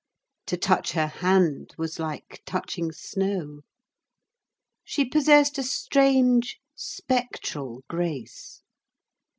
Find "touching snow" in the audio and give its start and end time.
2.43-3.61